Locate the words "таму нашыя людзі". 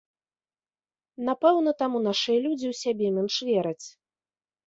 1.83-2.65